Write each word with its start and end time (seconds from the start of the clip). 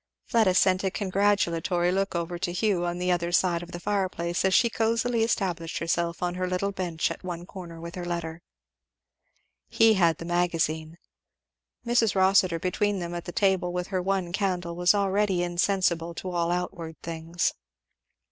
Fleda 0.25 0.55
sent 0.55 0.83
a 0.83 0.89
congratulatory 0.89 1.91
look 1.91 2.15
over 2.15 2.39
to 2.39 2.51
Hugh 2.51 2.85
on 2.87 2.97
the 2.97 3.11
other 3.11 3.31
side 3.31 3.61
of 3.61 3.71
the 3.71 3.79
fireplace 3.79 4.43
as 4.43 4.51
she 4.51 4.67
cosily 4.67 5.21
established 5.21 5.77
herself 5.77 6.23
on 6.23 6.33
her 6.33 6.47
little 6.47 6.71
bench 6.71 7.11
at 7.11 7.23
one 7.23 7.45
corner 7.45 7.79
with 7.79 7.93
her 7.93 8.03
letter; 8.03 8.41
he 9.69 9.93
had 9.93 10.17
the 10.17 10.25
Magazine. 10.25 10.97
Mrs. 11.85 12.15
Rossitur 12.15 12.57
between 12.57 12.97
them 12.97 13.13
at 13.13 13.25
the 13.25 13.31
table 13.31 13.71
with 13.71 13.89
her 13.89 14.01
one 14.01 14.33
candle 14.33 14.75
was 14.75 14.95
already 14.95 15.43
insensible 15.43 16.15
to 16.15 16.31
all 16.31 16.49
outward 16.49 16.95
things. 17.03 17.53